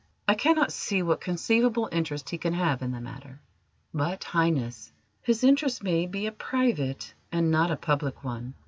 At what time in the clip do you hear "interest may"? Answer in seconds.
5.43-6.07